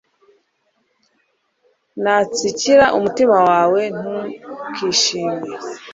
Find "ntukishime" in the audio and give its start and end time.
3.97-5.39